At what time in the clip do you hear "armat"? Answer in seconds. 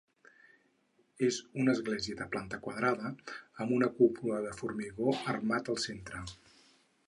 5.37-5.75